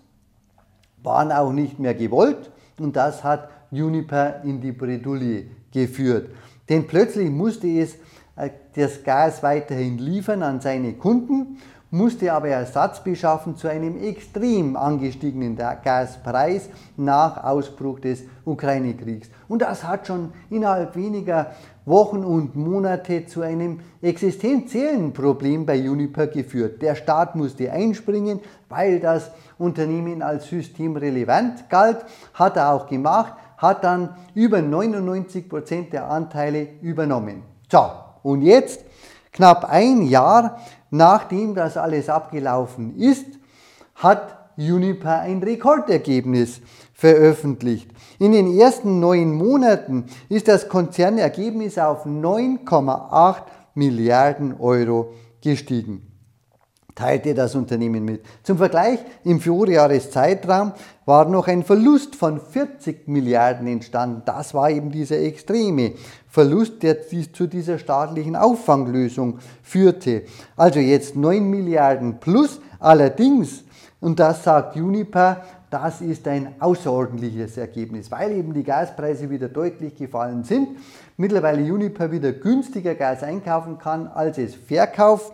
waren 1.01 1.31
auch 1.31 1.51
nicht 1.51 1.79
mehr 1.79 1.95
gewollt 1.95 2.51
und 2.77 2.95
das 2.95 3.23
hat 3.23 3.49
Uniper 3.71 4.43
in 4.43 4.61
die 4.61 4.73
Bredouille 4.73 5.62
geführt. 5.73 6.29
Denn 6.69 6.87
plötzlich 6.87 7.29
musste 7.29 7.67
es 7.67 7.95
äh, 8.35 8.49
das 8.75 9.03
Gas 9.03 9.43
weiterhin 9.43 9.97
liefern 9.97 10.43
an 10.43 10.61
seine 10.61 10.93
Kunden, 10.93 11.57
musste 11.93 12.33
aber 12.33 12.47
Ersatz 12.47 13.03
beschaffen 13.03 13.55
zu 13.55 13.67
einem 13.67 14.01
extrem 14.01 14.75
angestiegenen 14.75 15.55
Gaspreis 15.55 16.67
nach 16.97 17.43
Ausbruch 17.43 17.99
des 17.99 18.23
Ukraine-Kriegs. 18.45 19.29
Und 19.47 19.61
das 19.61 19.83
hat 19.83 20.07
schon 20.07 20.33
innerhalb 20.49 20.95
weniger 20.95 21.51
Wochen 21.85 22.23
und 22.23 22.55
Monate 22.55 23.27
zu 23.27 23.41
einem 23.41 23.81
existenziellen 24.01 25.13
Problem 25.13 25.67
bei 25.67 25.87
Uniper 25.87 26.25
geführt. 26.25 26.81
Der 26.81 26.95
Staat 26.95 27.35
musste 27.35 27.71
einspringen, 27.71 28.39
weil 28.69 28.99
das 28.99 29.29
Unternehmen 29.59 30.23
als 30.23 30.47
systemrelevant 30.47 31.69
galt, 31.69 32.05
hat 32.33 32.57
er 32.57 32.73
auch 32.73 32.87
gemacht, 32.87 33.33
hat 33.63 33.83
dann 33.83 34.15
über 34.35 34.61
99 34.61 35.49
Prozent 35.49 35.93
der 35.93 36.11
Anteile 36.11 36.67
übernommen. 36.81 37.41
So, 37.71 37.89
und 38.21 38.43
jetzt, 38.43 38.85
knapp 39.31 39.65
ein 39.65 40.03
Jahr 40.03 40.59
nachdem 40.91 41.55
das 41.55 41.75
alles 41.75 42.07
abgelaufen 42.07 42.95
ist, 42.97 43.25
hat 43.95 44.37
Uniper 44.57 45.21
ein 45.21 45.41
Rekordergebnis 45.41 46.61
veröffentlicht. 46.93 47.89
In 48.19 48.33
den 48.33 48.55
ersten 48.59 48.99
neun 48.99 49.33
Monaten 49.33 50.05
ist 50.29 50.47
das 50.47 50.69
Konzernergebnis 50.69 51.79
auf 51.79 52.05
9,8 52.05 53.37
Milliarden 53.73 54.59
Euro 54.59 55.13
gestiegen 55.41 56.12
teilte 56.95 57.33
das 57.33 57.55
Unternehmen 57.55 58.05
mit. 58.05 58.23
Zum 58.43 58.57
Vergleich, 58.57 58.99
im 59.23 59.39
Vorjahreszeitraum 59.39 60.73
war 61.05 61.27
noch 61.27 61.47
ein 61.47 61.63
Verlust 61.63 62.15
von 62.15 62.39
40 62.39 63.07
Milliarden 63.07 63.67
entstanden. 63.67 64.21
Das 64.25 64.53
war 64.53 64.69
eben 64.69 64.91
dieser 64.91 65.19
extreme 65.19 65.93
Verlust, 66.29 66.83
der 66.83 66.97
zu 67.33 67.47
dieser 67.47 67.79
staatlichen 67.79 68.35
Auffanglösung 68.35 69.39
führte. 69.61 70.23
Also 70.55 70.79
jetzt 70.79 71.15
9 71.15 71.49
Milliarden 71.49 72.19
plus. 72.19 72.59
Allerdings, 72.79 73.63
und 73.99 74.19
das 74.19 74.43
sagt 74.43 74.75
Uniper, 74.75 75.43
das 75.73 76.01
ist 76.01 76.27
ein 76.27 76.53
außerordentliches 76.59 77.57
Ergebnis, 77.57 78.11
weil 78.11 78.33
eben 78.33 78.53
die 78.53 78.63
Gaspreise 78.63 79.27
wieder 79.31 79.49
deutlich 79.49 79.95
gefallen 79.95 80.43
sind. 80.43 80.67
Mittlerweile 81.15 81.61
Uniper 81.71 82.11
wieder 82.11 82.31
günstiger 82.31 82.95
Gas 82.95 83.21
einkaufen 83.21 83.77
kann, 83.77 84.07
als 84.07 84.37
es 84.39 84.55
verkauft, 84.55 85.33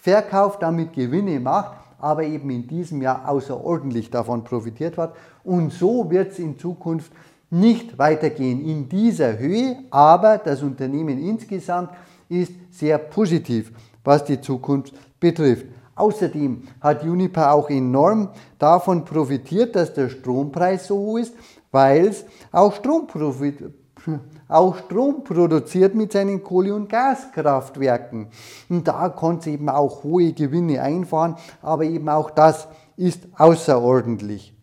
verkauft 0.00 0.62
damit 0.62 0.94
Gewinne 0.94 1.40
macht, 1.40 1.76
aber 1.98 2.22
eben 2.24 2.48
in 2.48 2.66
diesem 2.66 3.02
Jahr 3.02 3.28
außerordentlich 3.28 4.10
davon 4.10 4.44
profitiert 4.44 4.96
hat. 4.96 5.14
Und 5.44 5.72
so 5.72 6.10
wird 6.10 6.32
es 6.32 6.38
in 6.38 6.58
Zukunft 6.58 7.12
nicht 7.50 7.98
weitergehen 7.98 8.64
in 8.64 8.88
dieser 8.88 9.38
Höhe, 9.38 9.76
aber 9.90 10.38
das 10.38 10.62
Unternehmen 10.62 11.18
insgesamt 11.18 11.90
ist 12.28 12.52
sehr 12.70 12.96
positiv, 12.96 13.72
was 14.04 14.24
die 14.24 14.40
Zukunft 14.40 14.94
betrifft. 15.18 15.66
Außerdem 15.96 16.62
hat 16.80 17.02
Uniper 17.02 17.52
auch 17.52 17.68
enorm 17.68 18.30
davon 18.58 19.04
profitiert, 19.04 19.76
dass 19.76 19.92
der 19.92 20.08
Strompreis 20.08 20.86
so 20.86 20.96
hoch 20.96 21.18
ist, 21.18 21.34
weil 21.70 22.06
es 22.06 22.24
auch 22.52 22.72
Strom, 22.74 23.06
auch 24.50 24.76
Strom 24.76 25.24
produziert 25.24 25.94
mit 25.94 26.12
seinen 26.12 26.42
Kohle- 26.42 26.74
und 26.74 26.88
Gaskraftwerken. 26.88 28.28
Und 28.68 28.88
da 28.88 29.08
konnte 29.08 29.50
es 29.50 29.54
eben 29.54 29.68
auch 29.68 30.04
hohe 30.04 30.32
Gewinne 30.32 30.82
einfahren, 30.82 31.36
aber 31.62 31.84
eben 31.84 32.08
auch 32.08 32.30
das 32.30 32.68
ist 32.96 33.28
außerordentlich. 33.36 34.54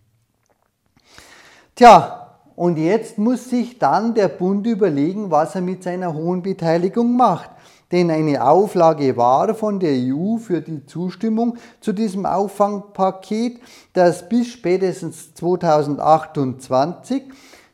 Tja, 1.76 2.36
und 2.56 2.78
jetzt 2.78 3.18
muss 3.18 3.50
sich 3.50 3.78
dann 3.78 4.14
der 4.14 4.30
Bund 4.30 4.66
überlegen, 4.66 5.30
was 5.30 5.56
er 5.56 5.62
mit 5.62 5.84
seiner 5.84 6.14
hohen 6.14 6.42
Beteiligung 6.42 7.16
macht 7.16 7.52
denn 7.92 8.12
eine 8.12 8.46
Auflage 8.46 9.16
war 9.16 9.56
von 9.56 9.80
der 9.80 9.94
EU 9.94 10.38
für 10.38 10.62
die 10.62 10.86
Zustimmung 10.86 11.58
zu 11.80 11.94
diesem 11.94 12.26
Auffangpaket, 12.26 13.62
dass 13.94 14.28
bis 14.28 14.48
spätestens 14.48 15.34
2028 15.36 17.24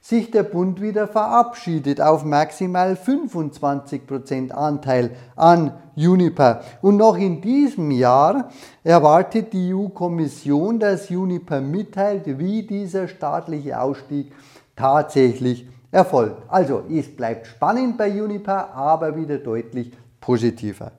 sich 0.04 0.32
der 0.32 0.44
Bund 0.44 0.82
wieder 0.82 1.08
verabschiedet 1.08 2.02
auf 2.02 2.26
maximal 2.26 2.96
25% 2.96 4.52
Anteil 4.52 5.12
an 5.38 5.72
Uniper. 5.96 6.62
Und 6.82 6.98
noch 6.98 7.18
in 7.18 7.40
diesem 7.40 7.90
Jahr 7.90 8.50
erwartet 8.84 9.54
die 9.54 9.74
EU-Kommission, 9.74 10.78
dass 10.78 11.10
Uniper 11.10 11.62
mitteilt, 11.62 12.38
wie 12.38 12.64
dieser 12.64 13.08
staatliche 13.08 13.80
Ausstieg 13.80 14.34
tatsächlich 14.76 15.70
erfolgt. 15.90 16.44
Also 16.50 16.84
es 16.92 17.16
bleibt 17.16 17.48
spannend 17.48 17.98
bei 17.98 18.12
Uniper, 18.22 18.74
aber 18.74 19.16
wieder 19.16 19.38
deutlich 19.38 19.94
positiver. 20.20 20.92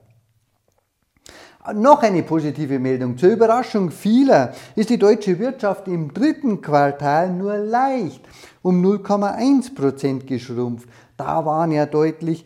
Noch 1.73 2.03
eine 2.03 2.21
positive 2.21 2.77
Meldung. 2.77 3.17
Zur 3.17 3.29
Überraschung 3.29 3.89
vieler 3.89 4.53
ist 4.75 4.89
die 4.91 4.99
deutsche 4.99 5.39
Wirtschaft 5.39 5.87
im 5.87 6.13
dritten 6.13 6.61
Quartal 6.61 7.31
nur 7.31 7.57
leicht 7.57 8.21
um 8.61 8.83
0,1% 8.83 10.25
geschrumpft. 10.25 10.87
Da 11.17 11.45
waren 11.45 11.71
ja 11.71 11.85
deutlich 11.85 12.45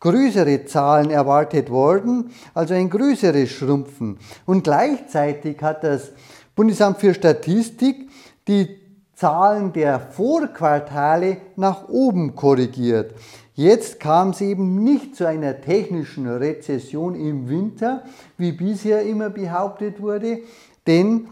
größere 0.00 0.64
Zahlen 0.64 1.10
erwartet 1.10 1.70
worden, 1.70 2.30
also 2.54 2.74
ein 2.74 2.90
größeres 2.90 3.50
Schrumpfen. 3.50 4.18
Und 4.46 4.64
gleichzeitig 4.64 5.62
hat 5.62 5.84
das 5.84 6.10
Bundesamt 6.56 6.98
für 6.98 7.14
Statistik 7.14 8.08
die 8.48 8.80
Zahlen 9.14 9.72
der 9.72 10.00
Vorquartale 10.00 11.36
nach 11.56 11.88
oben 11.88 12.34
korrigiert. 12.34 13.14
Jetzt 13.60 14.00
kam 14.00 14.30
es 14.30 14.40
eben 14.40 14.82
nicht 14.84 15.14
zu 15.14 15.28
einer 15.28 15.60
technischen 15.60 16.26
Rezession 16.26 17.14
im 17.14 17.50
Winter, 17.50 18.04
wie 18.38 18.52
bisher 18.52 19.02
immer 19.02 19.28
behauptet 19.28 20.00
wurde, 20.00 20.38
denn 20.86 21.28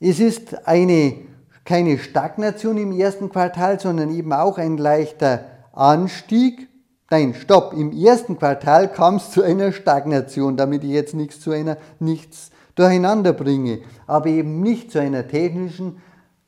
es 0.00 0.18
ist 0.18 0.66
eine, 0.66 1.12
keine 1.66 1.98
Stagnation 1.98 2.78
im 2.78 2.98
ersten 2.98 3.28
Quartal, 3.28 3.78
sondern 3.78 4.10
eben 4.10 4.32
auch 4.32 4.56
ein 4.56 4.78
leichter 4.78 5.44
Anstieg. 5.74 6.68
Nein, 7.10 7.34
stopp, 7.34 7.74
im 7.74 7.92
ersten 7.92 8.38
Quartal 8.38 8.90
kam 8.90 9.16
es 9.16 9.30
zu 9.30 9.42
einer 9.42 9.72
Stagnation, 9.72 10.56
damit 10.56 10.84
ich 10.84 10.90
jetzt 10.90 11.12
nichts, 11.12 11.38
zu 11.42 11.50
einer, 11.50 11.76
nichts 12.00 12.50
durcheinander 12.76 13.34
bringe, 13.34 13.80
aber 14.06 14.28
eben 14.28 14.62
nicht 14.62 14.90
zu 14.90 14.98
einer 15.02 15.28
technischen 15.28 16.00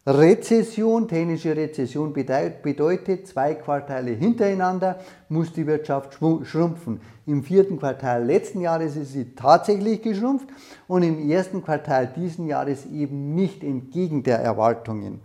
Rezession, 0.06 1.06
technische 1.08 1.54
Rezession 1.54 2.14
bedeutet, 2.14 3.28
zwei 3.28 3.54
Quartale 3.54 4.12
hintereinander 4.12 4.98
muss 5.28 5.52
die 5.52 5.66
Wirtschaft 5.66 6.14
schrumpfen. 6.14 7.02
Im 7.26 7.44
vierten 7.44 7.78
Quartal 7.78 8.24
letzten 8.24 8.62
Jahres 8.62 8.96
ist 8.96 9.12
sie 9.12 9.34
tatsächlich 9.34 10.00
geschrumpft 10.00 10.48
und 10.88 11.02
im 11.02 11.30
ersten 11.30 11.62
Quartal 11.62 12.06
diesen 12.16 12.46
Jahres 12.46 12.86
eben 12.86 13.34
nicht 13.34 13.62
entgegen 13.62 14.22
der 14.22 14.38
Erwartungen. 14.38 15.20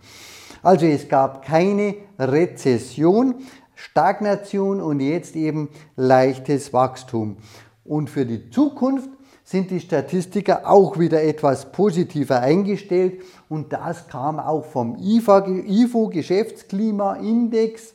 Also 0.62 0.84
es 0.84 1.08
gab 1.08 1.42
keine 1.42 1.94
Rezession, 2.18 3.36
Stagnation 3.74 4.82
und 4.82 5.00
jetzt 5.00 5.36
eben 5.36 5.70
leichtes 5.96 6.74
Wachstum. 6.74 7.38
Und 7.82 8.10
für 8.10 8.26
die 8.26 8.50
Zukunft 8.50 9.08
sind 9.46 9.70
die 9.70 9.78
Statistiker 9.78 10.68
auch 10.68 10.98
wieder 10.98 11.22
etwas 11.22 11.70
positiver 11.70 12.40
eingestellt 12.40 13.22
und 13.48 13.72
das 13.72 14.08
kam 14.08 14.40
auch 14.40 14.64
vom 14.64 14.96
IFO 14.98 16.08
Geschäftsklimaindex. 16.08 17.94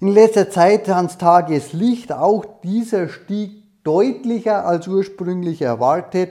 In 0.00 0.08
letzter 0.08 0.50
Zeit 0.50 0.88
ans 0.88 1.18
Tageslicht, 1.18 2.12
auch 2.12 2.44
dieser 2.64 3.08
stieg 3.08 3.62
deutlicher 3.84 4.66
als 4.66 4.88
ursprünglich 4.88 5.62
erwartet. 5.62 6.30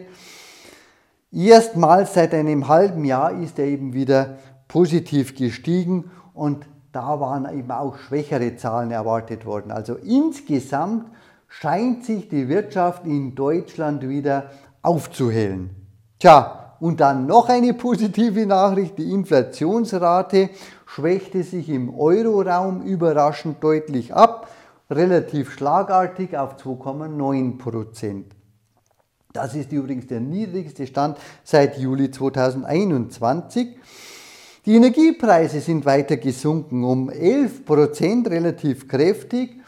Erstmals 1.32 2.14
seit 2.14 2.34
einem 2.34 2.68
halben 2.68 3.06
Jahr 3.06 3.42
ist 3.42 3.58
er 3.58 3.68
eben 3.68 3.94
wieder 3.94 4.38
positiv 4.68 5.34
gestiegen 5.34 6.12
und 6.34 6.66
da 6.92 7.22
waren 7.22 7.48
eben 7.58 7.72
auch 7.72 7.98
schwächere 7.98 8.58
Zahlen 8.58 8.92
erwartet 8.92 9.46
worden. 9.46 9.72
Also 9.72 9.96
insgesamt 9.96 11.06
scheint 11.52 12.06
sich 12.06 12.30
die 12.30 12.48
Wirtschaft 12.48 13.06
in 13.06 13.36
Deutschland 13.36 14.08
wieder 14.08 14.52
aufzuhellen. 14.82 15.70
Tja, 16.18 16.78
und 16.80 17.02
dann 17.02 17.28
noch 17.28 17.50
eine 17.50 17.74
positive 17.74 18.46
Nachricht, 18.46 18.98
die 18.98 19.12
Inflationsrate 19.12 20.50
schwächte 20.86 21.44
sich 21.44 21.70
im 21.70 21.94
Euroraum 21.94 22.82
überraschend 22.84 23.64
deutlich 23.64 24.16
ab, 24.16 24.50
relativ 24.90 25.52
schlagartig 25.52 26.38
auf 26.38 26.56
2,9 26.56 27.58
Prozent. 27.58 28.34
Das 29.34 29.54
ist 29.54 29.72
übrigens 29.72 30.08
der 30.08 30.22
niedrigste 30.22 30.88
Stand 30.88 31.18
seit 31.44 31.78
Juli 31.78 32.12
2021. 32.12 33.78
Die 34.66 34.76
Energiepreise 34.76 35.60
sind 35.60 35.86
weiter 35.86 36.18
gesunken, 36.18 36.84
um 36.84 37.10
11 37.10 37.66
Prozent 37.66 38.30
relativ 38.30 38.88
kräftig 38.88 39.61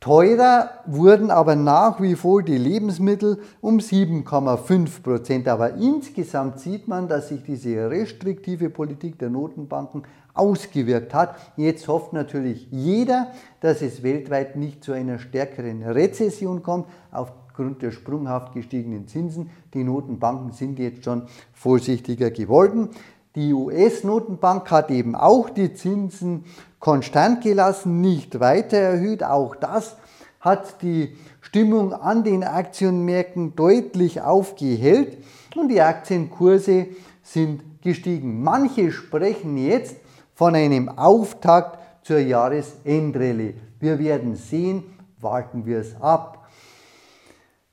Teurer 0.00 0.70
wurden 0.84 1.30
aber 1.30 1.56
nach 1.56 2.00
wie 2.02 2.16
vor 2.16 2.42
die 2.42 2.58
Lebensmittel 2.58 3.38
um 3.60 3.78
7,5 3.78 5.02
Prozent. 5.02 5.48
Aber 5.48 5.74
insgesamt 5.74 6.60
sieht 6.60 6.86
man, 6.86 7.08
dass 7.08 7.28
sich 7.28 7.42
diese 7.42 7.90
restriktive 7.90 8.68
Politik 8.70 9.18
der 9.18 9.30
Notenbanken 9.30 10.02
ausgewirkt 10.34 11.14
hat. 11.14 11.36
Jetzt 11.56 11.88
hofft 11.88 12.12
natürlich 12.12 12.68
jeder, 12.70 13.28
dass 13.60 13.80
es 13.80 14.02
weltweit 14.02 14.56
nicht 14.56 14.84
zu 14.84 14.92
einer 14.92 15.18
stärkeren 15.18 15.82
Rezession 15.82 16.62
kommt, 16.62 16.86
aufgrund 17.10 17.80
der 17.80 17.90
sprunghaft 17.90 18.52
gestiegenen 18.52 19.08
Zinsen. 19.08 19.50
Die 19.72 19.82
Notenbanken 19.82 20.52
sind 20.52 20.78
jetzt 20.78 21.04
schon 21.04 21.22
vorsichtiger 21.54 22.30
geworden. 22.30 22.90
Die 23.34 23.52
US-Notenbank 23.52 24.70
hat 24.70 24.90
eben 24.90 25.14
auch 25.14 25.50
die 25.50 25.74
Zinsen 25.74 26.44
konstant 26.86 27.42
gelassen, 27.42 28.00
nicht 28.00 28.38
weiter 28.38 28.76
erhöht. 28.76 29.24
Auch 29.24 29.56
das 29.56 29.96
hat 30.38 30.82
die 30.82 31.16
Stimmung 31.40 31.92
an 31.92 32.22
den 32.22 32.44
Aktienmärkten 32.44 33.56
deutlich 33.56 34.20
aufgehellt 34.20 35.18
und 35.56 35.68
die 35.68 35.80
Aktienkurse 35.80 36.86
sind 37.24 37.82
gestiegen. 37.82 38.40
Manche 38.40 38.92
sprechen 38.92 39.56
jetzt 39.56 39.96
von 40.32 40.54
einem 40.54 40.88
Auftakt 40.88 41.80
zur 42.02 42.20
Jahresendrallye. 42.20 43.54
Wir 43.80 43.98
werden 43.98 44.36
sehen, 44.36 44.84
warten 45.20 45.66
wir 45.66 45.80
es 45.80 46.00
ab. 46.00 46.46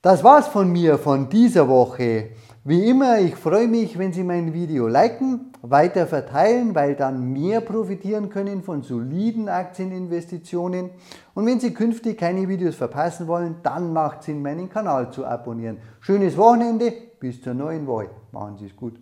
Das 0.02 0.23
war's 0.23 0.47
von 0.47 0.71
mir 0.71 0.97
von 0.97 1.30
dieser 1.30 1.67
Woche. 1.67 2.30
Wie 2.65 2.89
immer, 2.89 3.19
ich 3.19 3.36
freue 3.36 3.67
mich, 3.67 3.97
wenn 3.97 4.13
Sie 4.13 4.23
mein 4.23 4.54
Video 4.54 4.88
liken, 4.88 5.52
weiter 5.62 6.08
verteilen, 6.08 6.73
weil 6.73 6.95
dann 6.95 7.34
mehr 7.34 7.60
profitieren 7.60 8.30
können 8.30 8.63
von 8.63 8.84
soliden 8.84 9.49
Aktieninvestitionen. 9.49 10.91
Und 11.34 11.45
wenn 11.45 11.60
Sie 11.60 11.73
künftig 11.73 12.17
keine 12.17 12.47
Videos 12.47 12.76
verpassen 12.76 13.28
wollen, 13.28 13.56
dann 13.63 13.91
macht 13.91 14.23
Sinn, 14.23 14.41
meinen 14.41 14.69
Kanal 14.69 15.12
zu 15.12 15.26
abonnieren. 15.26 15.80
Schönes 15.99 16.38
Wochenende, 16.38 16.93
bis 17.19 17.41
zur 17.41 17.54
neuen 17.54 17.86
Woche. 17.86 18.12
Machen 18.32 18.58
Sie 18.58 18.67
es 18.67 18.76
gut. 18.78 18.91